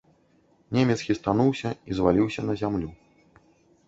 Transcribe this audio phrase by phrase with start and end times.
[0.77, 2.89] Немец хістануўся і зваліўся на зямлю.